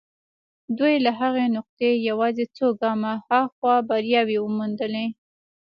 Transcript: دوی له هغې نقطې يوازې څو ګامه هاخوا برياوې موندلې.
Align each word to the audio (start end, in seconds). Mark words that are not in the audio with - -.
دوی 0.77 0.95
له 1.05 1.11
هغې 1.19 1.45
نقطې 1.57 1.91
يوازې 2.09 2.45
څو 2.55 2.65
ګامه 2.81 3.13
هاخوا 3.27 3.75
برياوې 3.89 4.37
موندلې. 4.57 5.05